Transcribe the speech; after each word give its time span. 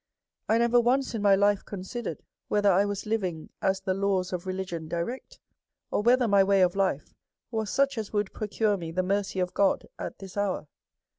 I 0.49 0.57
never 0.57 0.79
once 0.81 1.13
in 1.13 1.21
my 1.21 1.35
life 1.35 1.63
considered 1.63 2.23
whether 2.47 2.71
I 2.71 2.85
was 2.85 3.05
living 3.05 3.51
as 3.61 3.81
the 3.81 3.93
laws 3.93 4.33
of 4.33 4.47
religion 4.47 4.87
direct, 4.87 5.37
or 5.91 6.01
whether 6.01 6.27
my 6.27 6.43
way 6.43 6.63
of 6.63 6.75
life 6.75 7.13
was 7.51 7.69
such 7.69 7.99
as 7.99 8.11
would 8.11 8.33
procure 8.33 8.77
me 8.77 8.89
the 8.91 9.03
mercy 9.03 9.39
of 9.39 9.53
God 9.53 9.85
at 9.99 10.17
this 10.17 10.37
hour. 10.37 10.65